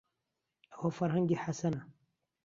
[0.71, 1.81] ئەوە فەرهەنگی حەسەنە.